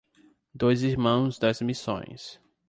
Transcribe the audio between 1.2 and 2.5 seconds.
das Missões